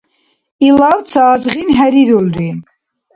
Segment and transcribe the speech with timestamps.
[0.67, 2.49] Илав ца азгъин хӀерирулри.